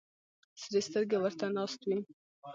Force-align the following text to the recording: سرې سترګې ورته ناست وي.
سرې 0.61 0.81
سترګې 0.87 1.17
ورته 1.19 1.45
ناست 1.55 1.79
وي. 1.87 1.97